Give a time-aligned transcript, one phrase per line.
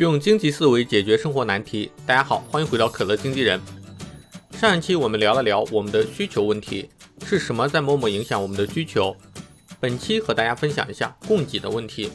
[0.00, 1.92] 用经济思维解决生活难题。
[2.06, 3.60] 大家好，欢迎回到可乐经纪人。
[4.52, 6.88] 上一期我们聊了聊我们的需求问题，
[7.26, 9.14] 是什么在某某影响我们的需求？
[9.78, 12.10] 本期和大家分享一下供给的问题。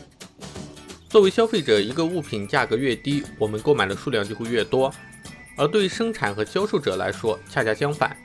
[1.08, 4.90] 作为消费者，一个物品价格越低，我们购买的数量就会越多；
[5.56, 8.18] 而对生产和销售者来说，恰恰相反。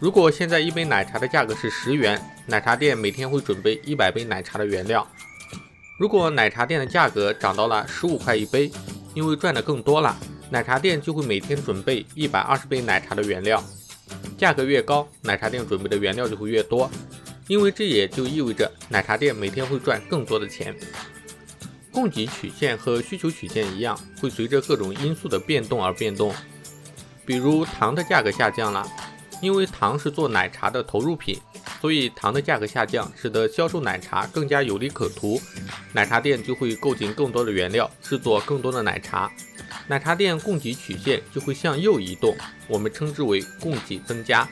[0.00, 5.08] 如果现在一杯奶茶的价格是十元，奶茶店每天会准备一百杯奶茶的原料。
[5.96, 8.70] 如果奶茶店的价格涨到了十五块一杯，
[9.14, 10.16] 因为赚的更多了，
[10.50, 13.62] 奶茶店就会每天准备一百二十杯奶茶的原料。
[14.36, 16.90] 价格越高，奶茶店准备的原料就会越多，
[17.46, 20.74] 因为这也就意味着奶茶店每天会赚更多的钱。
[21.92, 26.34] 供给曲线和需求曲线一样，会随着各种因素的变动而变动。
[27.24, 28.84] 比如糖的价格下降了，
[29.40, 31.40] 因为糖是做奶茶的投入品。
[31.80, 35.38] 所以糖的价格下降，使得销售奶茶更加有利可图，
[35.92, 39.30] 奶茶店就会购进更多的原料，制作更多的奶茶，
[39.86, 42.34] 奶茶店供给曲线就会向右移动，
[42.68, 44.48] 我们称之为供给增加。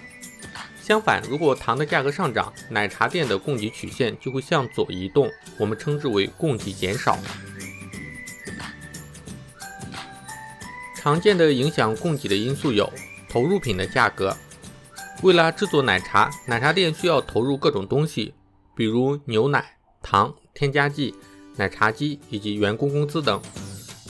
[0.83, 7.19] 相反，如果糖的价格上涨，奶茶店的供给曲线就会向左移动，我们称之为供给减少。
[10.97, 12.92] 常见的影响供给的因素有
[13.30, 14.36] 投入品的价格。
[15.23, 18.34] 为了制作奶茶，奶茶店需要投入各种东西，
[18.75, 21.15] 比如牛奶、糖、添加剂、
[21.55, 23.41] 奶茶机以及员工工资等。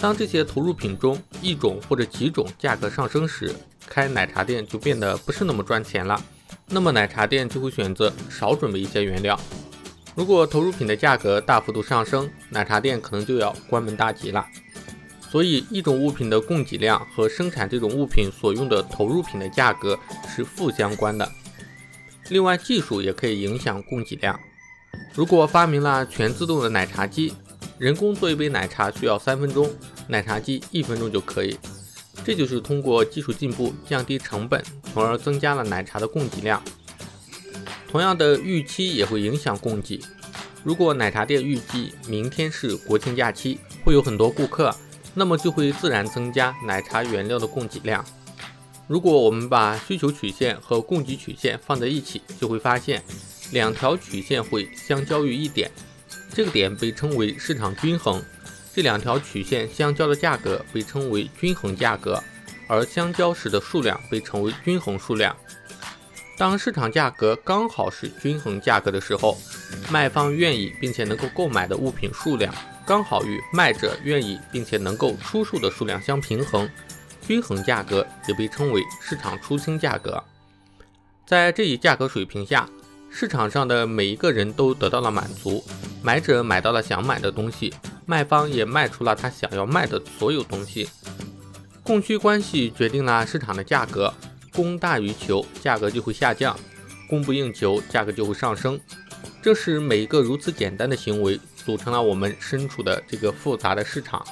[0.01, 3.55] 当这些投入品中一种或者几种价格上升时，
[3.87, 6.19] 开奶茶店就变得不是那么赚钱了。
[6.67, 9.39] 那么奶茶店就会选择少准备一些原料。
[10.15, 14.47] 如果投入品的价格大幅度上升，奶茶店可能就要关门大吉了。
[15.33, 21.27] 所以，一种物品的供给量和生产这种物品所用的投入品的价格是负相关的。
[22.29, 24.39] 另外，技术也可以影响供给量。
[25.15, 27.33] 如果发明了全自动的奶茶机，
[27.79, 29.73] 人工做一杯奶茶需要三分钟，
[30.07, 31.59] 奶茶机一分钟就可以。
[32.23, 36.63] 这就是通过技术进步降低成本，从而增加了奶茶的供给量。
[37.91, 39.99] 同样的，预期也会影响供给。
[40.63, 44.71] 如果奶茶店预计明天是国庆假期，会有很多顾客。
[45.15, 48.05] 那么就会自然增加奶茶原料的供给量。
[48.89, 53.03] 如果我们把需求曲线和供给曲线放在一起，就会发现
[53.53, 55.71] 两条曲线会相交于一点，
[56.35, 58.23] 这个点被称为市场均衡。
[58.75, 62.23] 这两条曲线相交的价格被称为均衡价格，
[62.67, 65.37] 而相交时的数量被称为均衡数量。
[66.39, 69.39] 当市场价格刚好是均衡价格的时候，
[69.91, 72.53] 卖方愿意并且能够购买的物品数量。
[72.85, 76.69] 刚好与卖者愿意并且能够出售的数量相平衡，
[77.21, 80.23] 均衡价格也被称为市场出清价格。
[81.25, 82.69] 在这一价格水平下，
[83.11, 85.65] 市场上的每一个人都得到了满足，
[86.03, 87.73] 买者买到了想买的东西，
[88.05, 90.89] 卖方也卖出了他想要卖的所有东西。
[91.83, 94.13] 供需关系决定了市场的价格，
[94.53, 96.55] 供大于求，价格就会下降；
[97.09, 98.79] 供不应求，价格就会上升。
[99.41, 101.39] 这是每一个如此简单的行为。
[101.65, 104.25] 组成了我们身处的这个复杂的市场。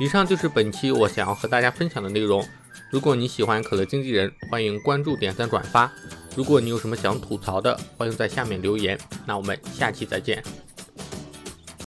[0.00, 2.46] 以上就是本期我想要和大家分享的内容。
[2.90, 5.92] 如果你喜欢可乐经纪人，欢迎关注、点赞、转发。
[6.36, 8.98] 如果你有什么想吐槽的，欢迎在下面留言。
[9.26, 10.42] 那我们下期再见。